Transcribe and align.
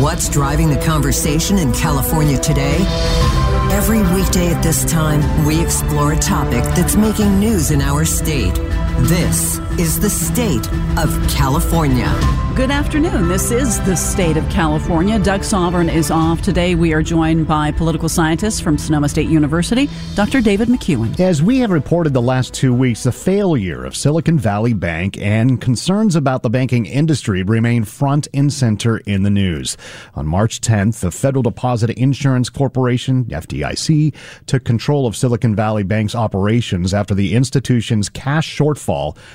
What's 0.00 0.28
driving 0.28 0.70
the 0.70 0.80
conversation 0.84 1.58
in 1.58 1.72
California 1.72 2.38
today? 2.38 2.78
Every 3.72 4.02
weekday 4.14 4.52
at 4.52 4.62
this 4.62 4.84
time, 4.84 5.46
we 5.46 5.60
explore 5.60 6.12
a 6.12 6.18
topic 6.18 6.62
that's 6.76 6.96
making 6.96 7.40
news 7.40 7.70
in 7.70 7.80
our 7.80 8.04
state. 8.04 8.67
This 9.02 9.58
is 9.78 10.00
the 10.00 10.10
state 10.10 10.66
of 10.98 11.28
California. 11.30 12.12
Good 12.56 12.72
afternoon. 12.72 13.28
This 13.28 13.52
is 13.52 13.80
the 13.82 13.94
state 13.94 14.36
of 14.36 14.48
California. 14.50 15.20
Doug 15.20 15.42
Sovern 15.42 15.88
is 15.88 16.10
off 16.10 16.42
today. 16.42 16.74
We 16.74 16.92
are 16.92 17.02
joined 17.02 17.46
by 17.46 17.70
political 17.70 18.08
scientist 18.08 18.64
from 18.64 18.76
Sonoma 18.76 19.08
State 19.08 19.28
University, 19.28 19.88
Dr. 20.16 20.40
David 20.40 20.66
McCuan. 20.66 21.20
As 21.20 21.40
we 21.40 21.60
have 21.60 21.70
reported 21.70 22.12
the 22.12 22.20
last 22.20 22.52
two 22.52 22.74
weeks, 22.74 23.04
the 23.04 23.12
failure 23.12 23.84
of 23.84 23.94
Silicon 23.94 24.40
Valley 24.40 24.72
Bank 24.72 25.16
and 25.18 25.60
concerns 25.60 26.16
about 26.16 26.42
the 26.42 26.50
banking 26.50 26.84
industry 26.84 27.44
remain 27.44 27.84
front 27.84 28.26
and 28.34 28.52
center 28.52 28.98
in 28.98 29.22
the 29.22 29.30
news. 29.30 29.76
On 30.16 30.26
March 30.26 30.60
10th, 30.60 30.98
the 30.98 31.12
Federal 31.12 31.44
Deposit 31.44 31.90
Insurance 31.90 32.50
Corporation, 32.50 33.26
FDIC, 33.26 34.12
took 34.46 34.64
control 34.64 35.06
of 35.06 35.16
Silicon 35.16 35.54
Valley 35.54 35.84
Bank's 35.84 36.16
operations 36.16 36.92
after 36.92 37.14
the 37.14 37.36
institution's 37.36 38.08
cash 38.08 38.58
shortfall 38.58 38.87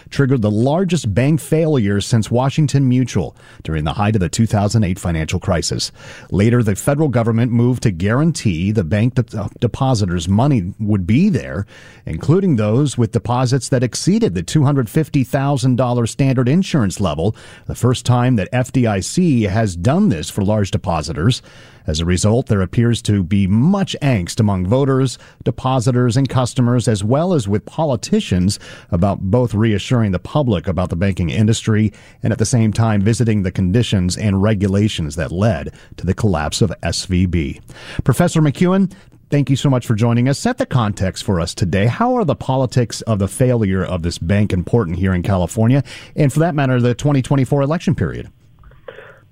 triggered 0.09 0.41
the 0.41 0.51
largest 0.51 1.13
bank 1.13 1.39
failure 1.39 2.01
since 2.01 2.31
Washington 2.31 2.87
Mutual 2.87 3.35
during 3.63 3.83
the 3.83 3.93
height 3.93 4.15
of 4.15 4.21
the 4.21 4.29
2008 4.29 4.99
financial 4.99 5.39
crisis. 5.39 5.91
Later, 6.31 6.63
the 6.63 6.75
federal 6.75 7.09
government 7.09 7.51
moved 7.51 7.83
to 7.83 7.91
guarantee 7.91 8.71
the 8.71 8.83
bank 8.83 9.15
de- 9.15 9.39
uh, 9.39 9.49
depositors' 9.59 10.27
money 10.27 10.73
would 10.79 11.05
be 11.05 11.29
there, 11.29 11.65
including 12.05 12.55
those 12.55 12.97
with 12.97 13.11
deposits 13.11 13.69
that 13.69 13.83
exceeded 13.83 14.33
the 14.33 14.43
$250,000 14.43 16.09
standard 16.09 16.49
insurance 16.49 16.99
level, 16.99 17.35
the 17.65 17.75
first 17.75 18.05
time 18.05 18.35
that 18.35 18.51
FDIC 18.51 19.47
has 19.49 19.75
done 19.75 20.09
this 20.09 20.29
for 20.29 20.43
large 20.43 20.71
depositors. 20.71 21.41
As 21.86 22.00
a 22.00 22.06
result, 22.06 22.48
there 22.48 22.62
appears 22.62 23.02
to 23.03 23.23
be 23.23 23.48
much 23.48 23.95
angst 24.02 24.39
among 24.39 24.66
voters, 24.66 25.17
depositors, 25.44 26.16
and 26.16 26.30
customers, 26.30 26.88
as 26.88 27.03
well 27.03 27.34
as 27.34 27.48
with 27.48 27.66
politicians 27.66 28.59
about 28.92 29.20
both 29.20 29.53
reassuring 29.53 30.11
the 30.11 30.20
public 30.20 30.67
about 30.67 30.89
the 30.89 30.95
banking 30.95 31.30
industry 31.30 31.92
and 32.22 32.31
at 32.31 32.39
the 32.39 32.45
same 32.45 32.72
time 32.72 33.02
visiting 33.02 33.44
the 33.44 33.52
conditions 33.52 34.16
and 34.17 34.42
regulations 34.42 35.16
that 35.16 35.31
led 35.31 35.73
to 35.98 36.06
the 36.06 36.14
collapse 36.14 36.61
of 36.61 36.72
SVB. 36.81 37.61
Professor 38.04 38.42
McCuan, 38.42 38.92
Thank 39.30 39.50
you 39.50 39.56
so 39.56 39.67
much 39.67 39.88
for 39.88 39.95
joining 39.95 40.30
us. 40.30 40.38
Set 40.38 40.59
the 40.59 40.66
context 40.67 41.23
for 41.23 41.39
us 41.39 41.56
today. 41.56 41.88
How 41.88 42.14
are 42.14 42.23
the 42.23 42.36
politics 42.36 43.02
of 43.02 43.17
the 43.17 43.28
failure 43.28 43.84
of 43.84 44.04
this 44.04 44.20
bank 44.20 44.54
important 44.54 45.00
here 45.00 45.11
in 45.11 45.23
California, 45.23 45.84
and 46.16 46.31
for 46.31 46.38
that 46.42 46.54
matter, 46.54 46.80
the 46.80 46.94
2024 46.94 47.64
election 47.64 47.95
period? 47.95 48.31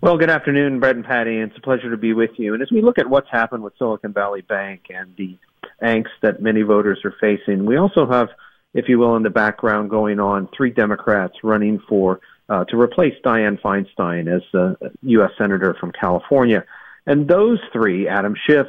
Well, 0.03 0.17
good 0.17 0.31
afternoon, 0.31 0.79
Bret 0.79 0.95
and 0.95 1.05
Patti. 1.05 1.37
It's 1.37 1.55
a 1.55 1.61
pleasure 1.61 1.91
to 1.91 1.97
be 1.97 2.13
with 2.13 2.31
you. 2.37 2.55
And 2.55 2.63
as 2.63 2.71
we 2.71 2.81
look 2.81 2.97
at 2.97 3.07
what's 3.07 3.29
happened 3.29 3.61
with 3.61 3.77
Silicon 3.77 4.13
Valley 4.13 4.41
Bank 4.41 4.85
and 4.89 5.15
the 5.15 5.37
angst 5.79 6.09
that 6.23 6.41
many 6.41 6.63
voters 6.63 6.97
are 7.05 7.13
facing, 7.21 7.67
we 7.67 7.77
also 7.77 8.09
have, 8.09 8.29
if 8.73 8.89
you 8.89 8.97
will, 8.97 9.15
in 9.15 9.21
the 9.21 9.29
background 9.29 9.91
going 9.91 10.19
on 10.19 10.49
three 10.57 10.71
Democrats 10.71 11.35
running 11.43 11.79
for 11.87 12.19
uh, 12.49 12.65
to 12.65 12.81
replace 12.81 13.13
Dianne 13.23 13.61
Feinstein 13.61 14.27
as 14.27 14.41
the 14.51 14.75
U.S. 15.03 15.29
Senator 15.37 15.77
from 15.79 15.91
California. 15.91 16.65
And 17.05 17.27
those 17.27 17.59
three, 17.71 18.07
Adam 18.07 18.33
Schiff, 18.47 18.65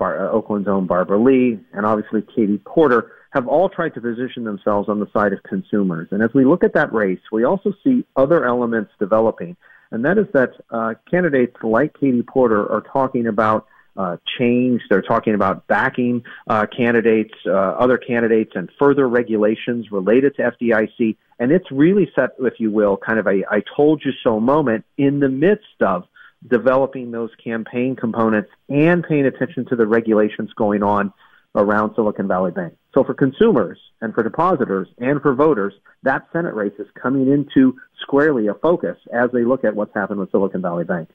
Bar- 0.00 0.26
uh, 0.26 0.32
Oakland's 0.32 0.66
own 0.66 0.88
Barbara 0.88 1.22
Lee, 1.22 1.60
and 1.72 1.86
obviously 1.86 2.22
Katie 2.34 2.58
Porter, 2.58 3.12
have 3.30 3.46
all 3.46 3.68
tried 3.68 3.94
to 3.94 4.00
position 4.00 4.42
themselves 4.42 4.88
on 4.88 4.98
the 4.98 5.06
side 5.12 5.32
of 5.32 5.40
consumers. 5.44 6.08
And 6.10 6.20
as 6.20 6.30
we 6.34 6.44
look 6.44 6.64
at 6.64 6.74
that 6.74 6.92
race, 6.92 7.20
we 7.30 7.44
also 7.44 7.72
see 7.84 8.04
other 8.16 8.44
elements 8.44 8.90
developing 8.98 9.56
and 9.94 10.04
that 10.04 10.18
is 10.18 10.26
that 10.32 10.50
uh, 10.70 10.94
candidates 11.08 11.56
like 11.62 11.94
Katie 11.94 12.22
Porter 12.22 12.70
are 12.70 12.80
talking 12.80 13.28
about 13.28 13.68
uh, 13.96 14.16
change. 14.38 14.82
They're 14.90 15.02
talking 15.02 15.36
about 15.36 15.68
backing 15.68 16.24
uh, 16.48 16.66
candidates, 16.76 17.32
uh, 17.46 17.52
other 17.52 17.96
candidates, 17.96 18.50
and 18.56 18.68
further 18.76 19.08
regulations 19.08 19.92
related 19.92 20.34
to 20.34 20.50
FDIC. 20.50 21.16
And 21.38 21.52
it's 21.52 21.70
really 21.70 22.10
set, 22.16 22.30
if 22.40 22.54
you 22.58 22.72
will, 22.72 22.96
kind 22.96 23.20
of 23.20 23.28
a 23.28 23.44
I 23.48 23.62
told 23.76 24.02
you 24.04 24.10
so 24.24 24.40
moment 24.40 24.84
in 24.98 25.20
the 25.20 25.28
midst 25.28 25.80
of 25.80 26.08
developing 26.50 27.12
those 27.12 27.30
campaign 27.42 27.94
components 27.94 28.50
and 28.68 29.04
paying 29.04 29.26
attention 29.26 29.64
to 29.66 29.76
the 29.76 29.86
regulations 29.86 30.50
going 30.56 30.82
on 30.82 31.12
around 31.54 31.94
Silicon 31.94 32.28
Valley 32.28 32.50
Bank. 32.50 32.74
So 32.94 33.04
for 33.04 33.14
consumers 33.14 33.78
and 34.00 34.14
for 34.14 34.22
depositors 34.22 34.88
and 34.98 35.20
for 35.20 35.34
voters, 35.34 35.74
that 36.02 36.26
Senate 36.32 36.54
race 36.54 36.74
is 36.78 36.86
coming 37.00 37.30
into 37.30 37.76
squarely 38.02 38.48
a 38.48 38.54
focus 38.54 38.96
as 39.12 39.30
they 39.32 39.44
look 39.44 39.64
at 39.64 39.74
what's 39.74 39.94
happened 39.94 40.20
with 40.20 40.30
Silicon 40.30 40.62
Valley 40.62 40.84
Bank. 40.84 41.08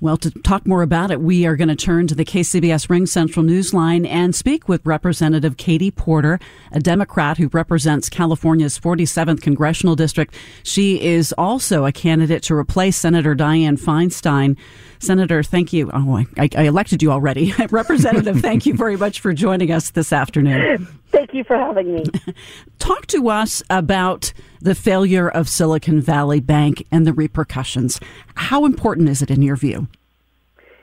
Well, 0.00 0.18
to 0.18 0.30
talk 0.30 0.66
more 0.66 0.82
about 0.82 1.10
it, 1.10 1.22
we 1.22 1.46
are 1.46 1.56
going 1.56 1.68
to 1.68 1.76
turn 1.76 2.06
to 2.08 2.14
the 2.14 2.24
KCBS 2.24 2.86
RingCentral 2.88 3.48
Newsline 3.48 4.06
and 4.06 4.34
speak 4.34 4.68
with 4.68 4.84
Representative 4.84 5.56
Katie 5.56 5.90
Porter, 5.90 6.38
a 6.70 6.80
Democrat 6.80 7.38
who 7.38 7.48
represents 7.48 8.10
California's 8.10 8.78
47th 8.78 9.40
congressional 9.40 9.96
district. 9.96 10.34
She 10.64 11.00
is 11.00 11.32
also 11.38 11.86
a 11.86 11.92
candidate 11.92 12.42
to 12.44 12.54
replace 12.54 12.98
Senator 12.98 13.34
Dianne 13.34 13.80
Feinstein. 13.80 14.58
Senator, 14.98 15.42
thank 15.42 15.72
you. 15.72 15.90
Oh, 15.94 16.24
I, 16.36 16.48
I 16.54 16.64
elected 16.64 17.02
you 17.02 17.10
already. 17.10 17.54
Representative, 17.70 18.40
thank 18.40 18.66
you 18.66 18.74
very 18.74 18.96
much 18.96 19.20
for 19.20 19.32
joining 19.32 19.72
us 19.72 19.90
this 19.90 20.12
afternoon. 20.12 20.88
Thank 21.16 21.32
you 21.32 21.44
for 21.44 21.56
having 21.56 21.94
me. 21.94 22.04
Talk 22.78 23.06
to 23.06 23.30
us 23.30 23.62
about 23.70 24.34
the 24.60 24.74
failure 24.74 25.30
of 25.30 25.48
Silicon 25.48 26.02
Valley 26.02 26.40
Bank 26.40 26.86
and 26.92 27.06
the 27.06 27.14
repercussions. 27.14 27.98
How 28.34 28.66
important 28.66 29.08
is 29.08 29.22
it 29.22 29.30
in 29.30 29.40
your 29.40 29.56
view? 29.56 29.88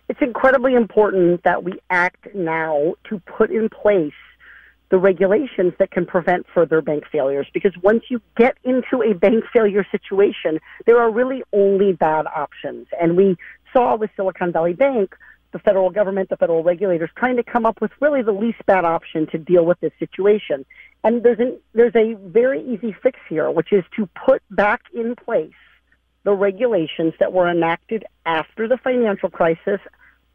It's 0.09 0.21
incredibly 0.23 0.73
important 0.73 1.43
that 1.43 1.63
we 1.63 1.73
act 1.91 2.33
now 2.33 2.95
to 3.09 3.19
put 3.19 3.51
in 3.51 3.69
place 3.69 4.11
the 4.89 4.97
regulations 4.97 5.73
that 5.77 5.91
can 5.91 6.07
prevent 6.07 6.47
further 6.51 6.81
bank 6.81 7.03
failures. 7.11 7.45
Because 7.53 7.73
once 7.83 8.05
you 8.09 8.19
get 8.35 8.57
into 8.63 9.03
a 9.03 9.13
bank 9.13 9.43
failure 9.53 9.85
situation, 9.91 10.59
there 10.87 10.99
are 10.99 11.11
really 11.11 11.43
only 11.53 11.93
bad 11.93 12.25
options. 12.25 12.87
And 12.99 13.15
we 13.15 13.37
saw 13.71 13.95
with 13.95 14.09
Silicon 14.15 14.51
Valley 14.51 14.73
Bank 14.73 15.15
the 15.53 15.59
federal 15.59 15.89
government, 15.89 16.29
the 16.29 16.37
federal 16.37 16.63
regulators, 16.63 17.09
trying 17.15 17.37
to 17.37 17.43
come 17.43 17.65
up 17.65 17.79
with 17.79 17.91
really 18.01 18.21
the 18.21 18.33
least 18.33 18.65
bad 18.65 18.83
option 18.83 19.27
to 19.27 19.37
deal 19.37 19.65
with 19.65 19.79
this 19.79 19.93
situation. 19.99 20.65
And 21.03 21.23
there's 21.23 21.39
an, 21.39 21.59
there's 21.73 21.95
a 21.95 22.15
very 22.15 22.61
easy 22.61 22.93
fix 23.01 23.19
here, 23.29 23.49
which 23.49 23.71
is 23.71 23.83
to 23.95 24.09
put 24.25 24.41
back 24.49 24.81
in 24.93 25.15
place 25.15 25.53
the 26.23 26.33
regulations 26.33 27.13
that 27.19 27.31
were 27.31 27.49
enacted 27.49 28.03
after 28.25 28.67
the 28.67 28.77
financial 28.77 29.29
crisis 29.29 29.79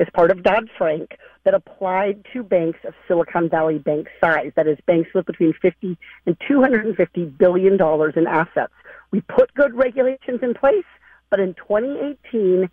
as 0.00 0.06
part 0.14 0.30
of 0.30 0.42
Dodd 0.42 0.68
Frank 0.76 1.18
that 1.44 1.54
applied 1.54 2.24
to 2.32 2.42
banks 2.42 2.78
of 2.84 2.94
Silicon 3.08 3.48
Valley 3.48 3.78
Bank 3.78 4.08
size. 4.20 4.52
That 4.54 4.68
is, 4.68 4.78
banks 4.86 5.10
with 5.14 5.26
between 5.26 5.54
50 5.60 5.98
and 6.26 6.36
250 6.46 7.24
billion 7.24 7.76
dollars 7.76 8.14
in 8.16 8.26
assets. 8.26 8.72
We 9.10 9.22
put 9.22 9.52
good 9.54 9.74
regulations 9.74 10.40
in 10.42 10.54
place, 10.54 10.84
but 11.30 11.40
in 11.40 11.54
2018, 11.54 12.68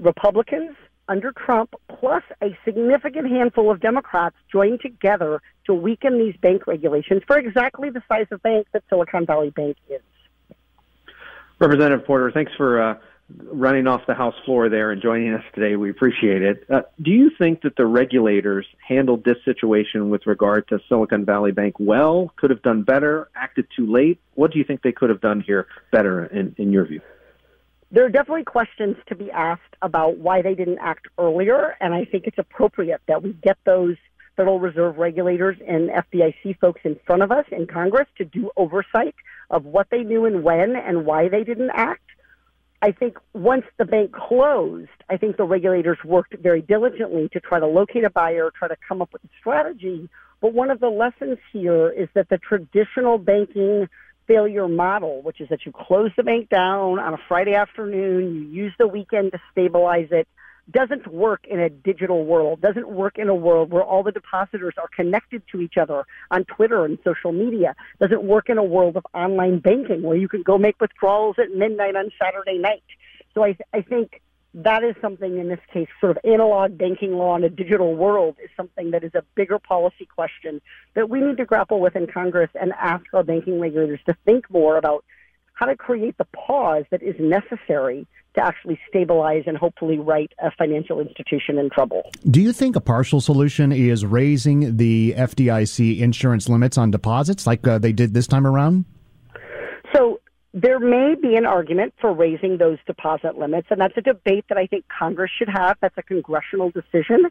Republicans 0.00 0.76
under 1.08 1.32
Trump, 1.32 1.74
plus 1.88 2.22
a 2.42 2.56
significant 2.64 3.28
handful 3.28 3.70
of 3.70 3.80
Democrats 3.80 4.36
joined 4.50 4.80
together 4.80 5.40
to 5.66 5.74
weaken 5.74 6.18
these 6.18 6.36
bank 6.36 6.66
regulations 6.66 7.22
for 7.26 7.38
exactly 7.38 7.90
the 7.90 8.02
size 8.08 8.26
of 8.30 8.42
bank 8.42 8.66
that 8.72 8.82
Silicon 8.88 9.26
Valley 9.26 9.50
Bank 9.50 9.76
is. 9.88 10.00
Representative 11.58 12.06
Porter, 12.06 12.30
thanks 12.30 12.52
for 12.56 12.82
uh, 12.82 12.98
running 13.28 13.86
off 13.86 14.02
the 14.06 14.14
House 14.14 14.34
floor 14.44 14.68
there 14.68 14.90
and 14.92 15.00
joining 15.00 15.32
us 15.32 15.42
today. 15.54 15.76
We 15.76 15.90
appreciate 15.90 16.42
it. 16.42 16.64
Uh, 16.70 16.82
do 17.00 17.10
you 17.10 17.30
think 17.38 17.62
that 17.62 17.76
the 17.76 17.86
regulators 17.86 18.66
handled 18.86 19.24
this 19.24 19.38
situation 19.44 20.10
with 20.10 20.26
regard 20.26 20.68
to 20.68 20.80
Silicon 20.88 21.24
Valley 21.24 21.52
Bank 21.52 21.76
well, 21.78 22.32
could 22.36 22.50
have 22.50 22.62
done 22.62 22.82
better, 22.82 23.28
acted 23.34 23.66
too 23.74 23.90
late? 23.90 24.20
What 24.34 24.52
do 24.52 24.58
you 24.58 24.64
think 24.64 24.82
they 24.82 24.92
could 24.92 25.10
have 25.10 25.20
done 25.20 25.40
here 25.40 25.66
better, 25.90 26.26
in, 26.26 26.54
in 26.58 26.72
your 26.72 26.84
view? 26.84 27.00
There 27.90 28.04
are 28.04 28.08
definitely 28.08 28.44
questions 28.44 28.96
to 29.06 29.14
be 29.14 29.30
asked 29.30 29.62
about 29.82 30.18
why 30.18 30.42
they 30.42 30.54
didn't 30.54 30.78
act 30.80 31.06
earlier, 31.18 31.76
and 31.80 31.94
I 31.94 32.04
think 32.04 32.26
it's 32.26 32.38
appropriate 32.38 33.00
that 33.06 33.22
we 33.22 33.32
get 33.32 33.58
those 33.64 33.96
Federal 34.36 34.60
Reserve 34.60 34.98
regulators 34.98 35.56
and 35.66 35.88
FDIC 35.88 36.58
folks 36.58 36.80
in 36.84 36.98
front 37.06 37.22
of 37.22 37.32
us 37.32 37.46
in 37.50 37.66
Congress 37.66 38.06
to 38.18 38.24
do 38.24 38.50
oversight 38.56 39.14
of 39.50 39.64
what 39.64 39.88
they 39.90 40.02
knew 40.02 40.26
and 40.26 40.42
when 40.42 40.76
and 40.76 41.06
why 41.06 41.28
they 41.28 41.42
didn't 41.42 41.70
act. 41.72 42.02
I 42.82 42.92
think 42.92 43.16
once 43.32 43.64
the 43.78 43.86
bank 43.86 44.12
closed, 44.12 44.90
I 45.08 45.16
think 45.16 45.38
the 45.38 45.44
regulators 45.44 45.98
worked 46.04 46.36
very 46.38 46.60
diligently 46.60 47.28
to 47.30 47.40
try 47.40 47.58
to 47.58 47.66
locate 47.66 48.04
a 48.04 48.10
buyer, 48.10 48.50
try 48.56 48.68
to 48.68 48.76
come 48.86 49.00
up 49.00 49.12
with 49.12 49.24
a 49.24 49.28
strategy. 49.40 50.10
But 50.42 50.52
one 50.52 50.70
of 50.70 50.80
the 50.80 50.90
lessons 50.90 51.38
here 51.52 51.88
is 51.90 52.08
that 52.14 52.28
the 52.28 52.36
traditional 52.36 53.16
banking 53.16 53.88
failure 54.26 54.68
model, 54.68 55.22
which 55.22 55.40
is 55.40 55.48
that 55.48 55.64
you 55.64 55.72
close 55.72 56.10
the 56.16 56.22
bank 56.22 56.48
down 56.48 56.98
on 56.98 57.14
a 57.14 57.18
Friday 57.28 57.54
afternoon, 57.54 58.34
you 58.34 58.62
use 58.64 58.72
the 58.78 58.86
weekend 58.86 59.32
to 59.32 59.40
stabilize 59.52 60.08
it, 60.10 60.26
doesn't 60.70 61.06
work 61.06 61.46
in 61.48 61.60
a 61.60 61.70
digital 61.70 62.24
world, 62.24 62.60
doesn't 62.60 62.88
work 62.88 63.18
in 63.18 63.28
a 63.28 63.34
world 63.34 63.70
where 63.70 63.84
all 63.84 64.02
the 64.02 64.12
depositors 64.12 64.74
are 64.78 64.88
connected 64.94 65.42
to 65.52 65.60
each 65.60 65.76
other 65.80 66.04
on 66.30 66.44
Twitter 66.44 66.84
and 66.84 66.98
social 67.04 67.32
media, 67.32 67.74
doesn't 68.00 68.24
work 68.24 68.48
in 68.48 68.58
a 68.58 68.64
world 68.64 68.96
of 68.96 69.06
online 69.14 69.60
banking 69.60 70.02
where 70.02 70.16
you 70.16 70.28
can 70.28 70.42
go 70.42 70.58
make 70.58 70.80
withdrawals 70.80 71.36
at 71.38 71.56
midnight 71.56 71.94
on 71.94 72.10
Saturday 72.20 72.58
night. 72.58 72.82
So 73.34 73.44
I, 73.44 73.56
I 73.72 73.82
think 73.82 74.22
that 74.56 74.82
is 74.82 74.94
something 75.02 75.36
in 75.38 75.48
this 75.48 75.60
case, 75.72 75.88
sort 76.00 76.16
of 76.16 76.18
analog 76.24 76.78
banking 76.78 77.12
law 77.12 77.36
in 77.36 77.44
a 77.44 77.50
digital 77.50 77.94
world 77.94 78.36
is 78.42 78.48
something 78.56 78.90
that 78.90 79.04
is 79.04 79.14
a 79.14 79.22
bigger 79.34 79.58
policy 79.58 80.06
question 80.06 80.62
that 80.94 81.10
we 81.10 81.20
need 81.20 81.36
to 81.36 81.44
grapple 81.44 81.78
with 81.78 81.94
in 81.94 82.06
Congress 82.06 82.50
and 82.58 82.72
ask 82.80 83.04
our 83.12 83.22
banking 83.22 83.60
regulators 83.60 84.00
to 84.06 84.16
think 84.24 84.50
more 84.50 84.78
about 84.78 85.04
how 85.52 85.66
to 85.66 85.76
create 85.76 86.16
the 86.16 86.24
pause 86.26 86.84
that 86.90 87.02
is 87.02 87.14
necessary 87.18 88.06
to 88.34 88.42
actually 88.42 88.78
stabilize 88.88 89.44
and 89.46 89.58
hopefully 89.58 89.98
right 89.98 90.32
a 90.42 90.50
financial 90.52 91.00
institution 91.00 91.58
in 91.58 91.68
trouble. 91.68 92.10
Do 92.30 92.40
you 92.40 92.52
think 92.52 92.76
a 92.76 92.80
partial 92.80 93.20
solution 93.20 93.72
is 93.72 94.06
raising 94.06 94.76
the 94.78 95.14
FDIC 95.16 95.98
insurance 95.98 96.48
limits 96.48 96.78
on 96.78 96.90
deposits 96.90 97.46
like 97.46 97.66
uh, 97.66 97.78
they 97.78 97.92
did 97.92 98.14
this 98.14 98.26
time 98.26 98.46
around? 98.46 98.86
There 100.58 100.78
may 100.78 101.14
be 101.14 101.36
an 101.36 101.44
argument 101.44 101.92
for 102.00 102.14
raising 102.14 102.56
those 102.56 102.78
deposit 102.86 103.36
limits, 103.36 103.66
and 103.70 103.78
that's 103.78 103.94
a 103.98 104.00
debate 104.00 104.46
that 104.48 104.56
I 104.56 104.66
think 104.66 104.86
Congress 104.88 105.30
should 105.38 105.50
have. 105.50 105.76
That's 105.82 105.98
a 105.98 106.02
congressional 106.02 106.70
decision. 106.70 107.26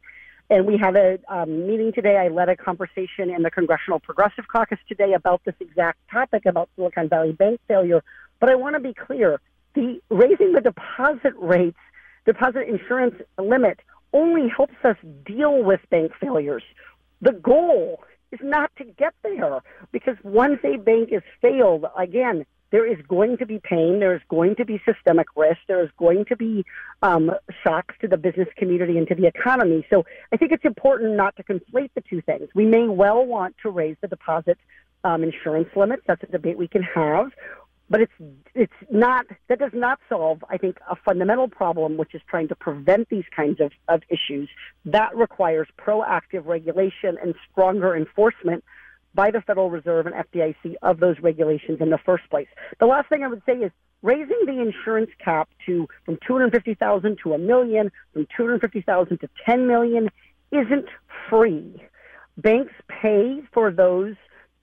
And 0.52 0.68
we 0.68 0.78
had 0.78 0.96
a 0.96 1.18
um, 1.28 1.66
meeting 1.66 1.92
today. 1.92 2.18
I 2.18 2.28
led 2.28 2.50
a 2.50 2.56
conversation 2.56 3.32
in 3.32 3.42
the 3.42 3.50
Congressional 3.50 4.00
Progressive 4.00 4.48
Caucus 4.48 4.78
today 4.88 5.14
about 5.14 5.42
this 5.44 5.56
exact 5.60 5.98
topic 6.12 6.46
about 6.46 6.70
Silicon 6.76 7.10
Valley 7.10 7.32
Bank 7.32 7.60
failure. 7.68 8.04
But 8.40 8.52
I 8.52 8.56
want 8.56 8.76
to 8.76 8.80
be 8.80 8.94
clear 8.94 9.42
the 9.74 10.00
raising 10.12 10.52
the 10.52 10.62
deposit 10.62 11.34
rates, 11.40 11.80
deposit 12.28 12.70
insurance 12.70 13.16
limit, 13.40 13.80
only 14.14 14.50
helps 14.56 14.76
us 14.84 14.98
deal 15.26 15.64
with 15.64 15.80
bank 15.90 16.12
failures. 16.22 16.64
The 17.24 17.32
goal 17.32 18.04
is 18.32 18.40
not 18.44 18.70
to 18.76 18.84
get 18.84 19.16
there 19.24 19.62
because 19.92 20.16
once 20.24 20.60
a 20.64 20.78
bank 20.78 21.10
is 21.12 21.24
failed, 21.42 21.86
again, 21.98 22.46
there 22.76 22.86
is 22.86 22.98
going 23.08 23.38
to 23.38 23.46
be 23.46 23.58
pain. 23.64 24.02
There 24.02 24.14
is 24.14 24.22
going 24.28 24.58
to 24.58 24.66
be 24.66 24.82
systemic 24.84 25.28
risk. 25.38 25.60
There 25.66 25.82
is 25.82 25.90
going 25.98 26.26
to 26.26 26.36
be 26.36 26.66
um, 27.02 27.32
shocks 27.64 27.96
to 28.02 28.08
the 28.10 28.18
business 28.18 28.50
community 28.58 28.98
and 28.98 29.08
to 29.08 29.16
the 29.16 29.28
economy. 29.28 29.88
So 29.90 30.04
I 30.34 30.36
think 30.36 30.52
it's 30.52 30.66
important 30.66 31.16
not 31.16 31.38
to 31.38 31.44
conflate 31.44 31.92
the 31.96 32.02
two 32.02 32.22
things. 32.22 32.50
We 32.54 32.66
may 32.66 32.90
well 32.90 33.26
want 33.26 33.56
to 33.64 33.70
raise 33.70 33.96
the 34.02 34.10
deposit 34.10 34.58
um, 35.06 35.24
insurance 35.24 35.70
limits. 35.74 36.04
That's 36.06 36.22
a 36.24 36.28
debate 36.28 36.58
we 36.58 36.68
can 36.68 36.84
have. 36.84 37.32
But 37.90 38.02
it's 38.02 38.12
it's 38.54 38.80
not 38.92 39.26
that 39.48 39.60
does 39.60 39.72
not 39.74 40.00
solve, 40.10 40.44
I 40.50 40.58
think, 40.58 40.78
a 40.90 40.98
fundamental 40.98 41.48
problem, 41.48 41.96
which 41.96 42.14
is 42.14 42.22
trying 42.28 42.50
to 42.50 42.56
prevent 42.56 43.08
these 43.08 43.24
kinds 43.34 43.62
of, 43.62 43.72
of 43.88 44.02
issues. 44.10 44.50
That 44.84 45.16
requires 45.16 45.70
proactive 45.80 46.46
regulation 46.46 47.18
and 47.24 47.36
stronger 47.50 47.96
enforcement 47.96 48.66
by 49.16 49.32
the 49.32 49.42
Federal 49.42 49.70
Reserve 49.70 50.06
and 50.06 50.16
FDIC 50.16 50.76
of 50.82 51.00
those 51.00 51.16
regulations 51.22 51.80
in 51.80 51.90
the 51.90 51.98
first 52.06 52.30
place. 52.30 52.48
The 52.80 52.86
last 52.86 53.10
thing 53.10 53.24
I 53.24 53.28
would 53.28 53.42
say 53.46 53.54
is 53.54 53.72
raising 54.02 54.46
the 54.46 54.62
insurance 54.62 55.10
cap 55.24 55.50
to 55.66 55.88
from 56.06 56.20
250,000 56.28 57.18
to 57.24 57.34
a 57.34 57.38
million, 57.38 57.92
from 58.14 58.28
250,000 58.38 59.18
to 59.20 59.30
10 59.46 59.68
million 59.68 60.10
isn't 60.52 60.86
free. 61.30 61.82
Banks 62.38 62.74
pay 62.88 63.42
for 63.54 63.72
those 63.72 64.16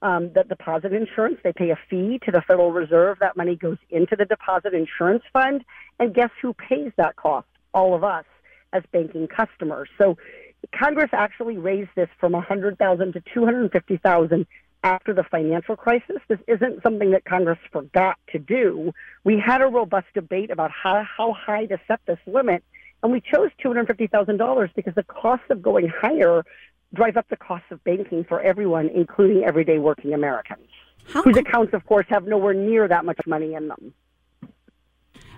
um, 0.03 0.31
the 0.33 0.43
deposit 0.43 0.93
insurance. 0.93 1.37
They 1.43 1.53
pay 1.53 1.71
a 1.71 1.79
fee 1.89 2.19
to 2.25 2.31
the 2.31 2.41
Federal 2.41 2.71
Reserve. 2.71 3.17
That 3.19 3.37
money 3.37 3.55
goes 3.55 3.77
into 3.89 4.15
the 4.15 4.25
deposit 4.25 4.73
insurance 4.73 5.23
fund. 5.31 5.63
And 5.99 6.13
guess 6.13 6.29
who 6.41 6.53
pays 6.53 6.91
that 6.97 7.15
cost? 7.15 7.47
All 7.73 7.95
of 7.95 8.03
us 8.03 8.25
as 8.73 8.83
banking 8.91 9.27
customers. 9.27 9.87
So 9.97 10.17
Congress 10.77 11.09
actually 11.13 11.57
raised 11.57 11.91
this 11.95 12.09
from 12.19 12.33
100,000 12.33 13.13
to 13.13 13.23
250,000 13.33 14.47
after 14.83 15.13
the 15.13 15.23
financial 15.23 15.75
crisis. 15.75 16.17
This 16.27 16.39
isn't 16.47 16.83
something 16.83 17.11
that 17.11 17.25
Congress 17.25 17.59
forgot 17.71 18.17
to 18.31 18.39
do. 18.39 18.91
We 19.23 19.39
had 19.39 19.61
a 19.61 19.67
robust 19.67 20.07
debate 20.13 20.51
about 20.51 20.71
how, 20.71 21.03
how 21.03 21.33
high 21.33 21.65
to 21.67 21.79
set 21.87 22.01
this 22.05 22.19
limit, 22.25 22.63
and 23.01 23.11
we 23.11 23.21
chose 23.21 23.49
$250,000 23.63 24.69
because 24.75 24.95
the 24.95 25.03
costs 25.03 25.45
of 25.49 25.61
going 25.61 25.87
higher 25.87 26.43
drive 26.93 27.17
up 27.17 27.27
the 27.29 27.37
cost 27.37 27.63
of 27.71 27.83
banking 27.83 28.23
for 28.23 28.41
everyone, 28.41 28.89
including 28.89 29.43
everyday 29.43 29.77
working 29.79 30.13
Americans, 30.13 30.67
how 31.07 31.23
whose 31.23 31.37
accounts, 31.37 31.73
of 31.73 31.85
course, 31.85 32.05
have 32.09 32.25
nowhere 32.25 32.53
near 32.53 32.87
that 32.87 33.05
much 33.05 33.19
money 33.25 33.53
in 33.53 33.67
them. 33.67 33.93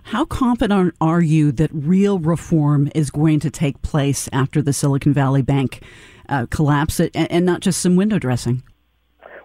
How 0.10 0.24
confident 0.24 0.94
are 1.02 1.22
you 1.22 1.52
that 1.54 1.72
real 1.74 2.20
reform 2.20 2.92
is 2.94 3.10
going 3.10 3.40
to 3.40 3.50
take 3.50 3.82
place 3.82 4.30
after 4.32 4.62
the 4.62 4.72
Silicon 4.72 5.14
Valley 5.14 5.42
Bank 5.42 5.82
uh, 6.30 6.46
collapse, 6.52 7.00
and, 7.00 7.10
and 7.16 7.44
not 7.44 7.62
just 7.62 7.82
some 7.82 7.96
window 7.96 8.20
dressing? 8.20 8.62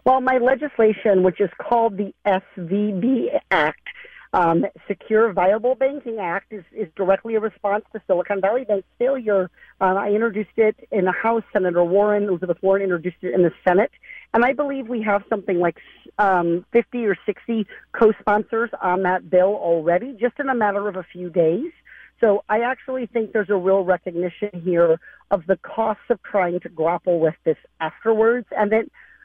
Well, 0.04 0.20
my 0.20 0.36
legislation, 0.36 1.22
which 1.22 1.40
is 1.40 1.48
called 1.58 1.96
the 1.96 2.12
SVB 2.26 3.40
Act, 3.50 3.88
um, 4.34 4.66
Secure 4.86 5.32
Viable 5.32 5.76
Banking 5.76 6.18
Act, 6.20 6.52
is, 6.52 6.64
is 6.72 6.88
directly 6.94 7.36
a 7.36 7.40
response 7.40 7.86
to 7.94 8.02
Silicon 8.06 8.42
Valley 8.42 8.64
Bank's 8.64 8.86
failure. 8.98 9.50
Uh, 9.80 9.94
I 9.94 10.10
introduced 10.10 10.50
it 10.58 10.76
in 10.92 11.06
the 11.06 11.12
House. 11.12 11.42
Senator 11.54 11.84
Warren, 11.84 12.24
Elizabeth 12.24 12.58
Warren, 12.60 12.82
introduced 12.82 13.16
it 13.22 13.32
in 13.32 13.42
the 13.42 13.52
Senate. 13.66 13.90
And 14.32 14.44
I 14.44 14.52
believe 14.52 14.88
we 14.88 15.02
have 15.02 15.22
something 15.28 15.58
like 15.58 15.78
um, 16.18 16.64
50 16.72 17.06
or 17.06 17.16
60 17.26 17.66
co 17.92 18.12
sponsors 18.20 18.70
on 18.80 19.02
that 19.02 19.28
bill 19.28 19.56
already, 19.56 20.16
just 20.20 20.38
in 20.38 20.48
a 20.48 20.54
matter 20.54 20.88
of 20.88 20.96
a 20.96 21.02
few 21.02 21.30
days. 21.30 21.72
So 22.20 22.44
I 22.48 22.60
actually 22.60 23.06
think 23.06 23.32
there's 23.32 23.50
a 23.50 23.56
real 23.56 23.82
recognition 23.82 24.50
here 24.62 25.00
of 25.30 25.46
the 25.46 25.56
costs 25.56 26.04
of 26.10 26.22
trying 26.22 26.60
to 26.60 26.68
grapple 26.68 27.18
with 27.18 27.34
this 27.44 27.56
afterwards. 27.80 28.46
And 28.56 28.70
that 28.72 28.84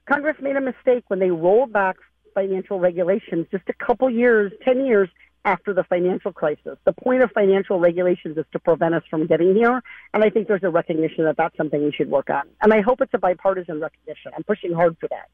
Congress 0.10 0.38
made 0.42 0.56
a 0.56 0.62
mistake 0.62 1.04
when 1.08 1.19
they 1.19 1.30
rolled 1.30 1.74
back 1.74 1.98
financial 2.34 2.80
regulations 2.80 3.48
just 3.51 3.63
a 3.68 3.86
couple 3.86 4.10
years, 4.10 4.51
10 4.63 4.86
years 4.86 5.10
after 5.46 5.74
the 5.74 5.84
financial 5.84 6.34
crisis. 6.34 6.78
The 6.84 6.94
point 6.94 7.22
of 7.22 7.32
financial 7.32 7.80
regulations 7.80 8.38
is 8.38 8.46
to 8.52 8.60
prevent 8.60 8.96
us 8.96 9.04
from 9.10 9.28
getting 9.28 9.56
here, 9.56 9.82
and 10.14 10.24
I 10.24 10.30
think 10.30 10.48
there's 10.48 10.64
a 10.64 10.70
recognition 10.70 11.24
that 11.25 11.38
that's 11.38 11.56
something 11.56 11.84
we 11.84 11.92
should 11.92 12.10
work 12.10 12.30
on. 12.30 12.44
And 12.62 12.74
I 12.74 12.82
hope 12.82 13.00
it's 13.02 13.14
a 13.14 13.20
bipartisan 13.20 13.80
recognition. 13.80 14.32
I'm 14.36 14.44
pushing 14.44 14.74
hard 14.74 14.98
for 15.00 15.08
that. 15.10 15.30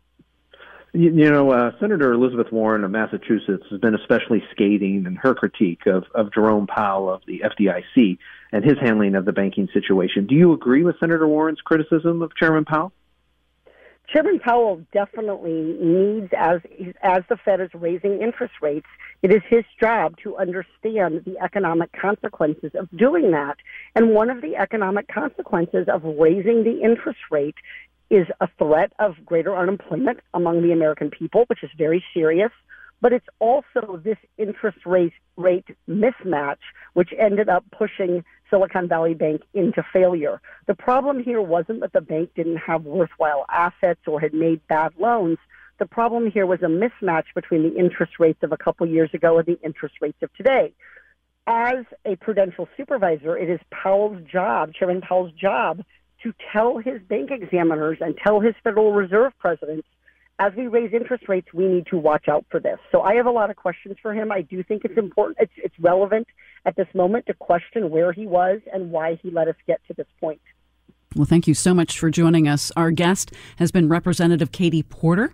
You, 0.94 1.12
you 1.12 1.32
know, 1.32 1.52
uh, 1.52 1.72
Senator 1.80 2.12
Elizabeth 2.12 2.52
Warren 2.52 2.84
of 2.84 2.92
Massachusetts 2.92 3.64
has 3.72 3.80
been 3.80 3.96
especially 3.96 4.44
scathing 4.52 5.06
in 5.08 5.16
her 5.16 5.34
critique 5.34 5.86
of, 5.86 6.04
of 6.14 6.34
Jerome 6.34 6.68
Powell 6.68 7.10
of 7.10 7.22
the 7.26 7.44
FDIC 7.46 8.18
and 8.52 8.66
his 8.66 8.78
handling 8.82 9.16
of 9.16 9.24
the 9.24 9.32
banking 9.32 9.70
situation. 9.74 10.28
Do 10.28 10.36
you 10.36 10.52
agree 10.52 10.84
with 10.84 11.00
Senator 11.00 11.28
Warren's 11.28 11.62
criticism 11.62 12.22
of 12.22 12.36
Chairman 12.36 12.66
Powell? 12.66 12.92
Chairman 14.12 14.40
Powell 14.40 14.82
definitely 14.92 15.78
needs, 15.80 16.34
as 16.38 16.60
as 17.02 17.24
the 17.30 17.38
Fed 17.38 17.62
is 17.62 17.70
raising 17.74 18.22
interest 18.22 18.56
rates, 18.62 18.88
it 19.22 19.32
is 19.32 19.42
his 19.50 19.64
job 19.80 20.18
to 20.24 20.36
understand 20.36 21.24
the 21.26 21.38
economic 21.42 21.92
consequences 21.94 22.72
of 22.76 22.90
doing 22.98 23.32
that. 23.32 23.58
And 23.96 24.10
one 24.10 24.30
of 24.30 24.42
the 24.42 24.58
economic 24.58 25.08
consequences 25.08 25.88
of 25.88 26.04
raising 26.04 26.64
the 26.64 26.82
interest 26.82 27.20
rate 27.30 27.56
is 28.10 28.28
a 28.42 28.50
threat 28.58 28.92
of 29.00 29.16
greater 29.26 29.56
unemployment 29.56 30.20
among 30.34 30.62
the 30.62 30.74
American 30.74 31.10
people, 31.10 31.46
which 31.48 31.64
is 31.64 31.70
very 31.78 32.04
serious. 32.14 32.52
But 33.00 33.14
it's 33.14 33.28
also 33.40 34.02
this 34.04 34.18
interest 34.38 34.86
rate 34.86 35.14
rate 35.38 35.66
mismatch, 35.88 36.60
which 36.94 37.14
ended 37.18 37.48
up 37.48 37.64
pushing 37.72 38.26
Silicon 38.52 38.88
Valley 38.88 39.16
Bank 39.16 39.42
into 39.56 39.84
failure. 39.92 40.40
The 40.68 40.76
problem 40.76 41.24
here 41.24 41.42
wasn't 41.42 41.80
that 41.80 41.94
the 41.94 42.02
bank 42.02 42.32
didn't 42.36 42.58
have 42.58 42.84
worthwhile 42.84 43.46
assets 43.50 44.02
or 44.06 44.20
had 44.20 44.34
made 44.34 44.62
bad 44.68 44.92
loans. 45.00 45.40
The 45.80 45.88
problem 45.88 46.30
here 46.30 46.46
was 46.46 46.60
a 46.62 46.68
mismatch 46.68 47.34
between 47.34 47.64
the 47.64 47.76
interest 47.76 48.20
rates 48.20 48.44
of 48.44 48.52
a 48.52 48.58
couple 48.58 48.86
years 48.86 49.10
ago 49.16 49.40
and 49.40 49.48
the 49.48 49.60
interest 49.64 49.96
rates 50.02 50.22
of 50.22 50.32
today. 50.36 50.74
As 51.48 51.86
a 52.06 52.16
prudential 52.18 52.70
supervisor, 52.78 53.36
it 53.36 53.50
is 53.50 53.60
Powell's 53.72 54.22
job, 54.32 54.74
Chairman 54.74 55.02
Powell's 55.02 55.32
job, 55.32 55.84
to 56.22 56.34
tell 56.54 56.78
his 56.78 57.02
bank 57.02 57.32
examiners 57.32 57.98
and 58.00 58.16
tell 58.16 58.40
his 58.40 58.54
Federal 58.64 58.92
Reserve 58.92 59.34
presidents 59.40 59.88
as 60.42 60.54
we 60.58 60.66
raise 60.66 60.92
interest 60.92 61.30
rates, 61.30 61.48
we 61.54 61.68
need 61.68 61.86
to 61.86 61.98
watch 61.98 62.28
out 62.28 62.46
for 62.50 62.60
this. 62.60 62.80
So 62.92 63.02
I 63.02 63.14
have 63.14 63.28
a 63.28 63.32
lot 63.32 63.52
of 63.52 63.58
questions 63.58 63.98
for 64.02 64.12
him. 64.12 64.32
I 64.32 64.42
do 64.42 64.64
think 64.64 64.84
it's 64.84 64.98
important, 64.98 65.38
it's, 65.40 65.54
it's 65.58 65.76
relevant 65.80 66.26
at 66.66 66.76
this 66.76 66.88
moment 66.96 67.28
to 67.28 67.36
question 67.36 67.92
where 67.92 68.12
he 68.12 68.26
was 68.26 68.60
and 68.74 68.92
why 68.92 69.20
he 69.22 69.30
let 69.30 69.48
us 69.48 69.56
get 69.68 69.80
to 69.88 69.94
this 69.94 70.08
point. 70.20 70.42
Well, 71.16 71.26
thank 71.26 71.48
you 71.48 71.54
so 71.54 71.76
much 71.76 72.00
for 72.00 72.10
joining 72.10 72.48
us. 72.48 72.72
Our 72.76 72.90
guest 72.90 73.32
has 73.58 73.72
been 73.72 73.88
Representative 73.88 74.52
Katie 74.52 74.82
Porter. 74.82 75.32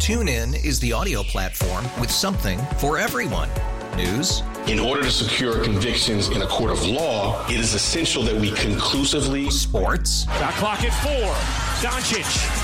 Tune 0.00 0.26
in 0.26 0.54
is 0.54 0.80
the 0.80 0.92
audio 0.92 1.22
platform 1.22 1.84
with 2.00 2.10
something 2.10 2.58
for 2.78 2.98
everyone. 2.98 3.48
News. 3.96 4.42
In 4.66 4.80
order 4.80 5.04
to 5.04 5.10
secure 5.12 5.62
convictions 5.62 6.28
in 6.30 6.42
a 6.42 6.46
court 6.48 6.72
of 6.72 6.84
law, 6.84 7.46
it 7.46 7.60
is 7.60 7.74
essential 7.74 8.24
that 8.24 8.34
we 8.34 8.50
conclusively. 8.50 9.48
Sports. 9.50 10.24
The 10.24 10.52
clock 10.56 10.82
at 10.82 10.92
four. 11.04 11.88
Doncic. 11.88 12.63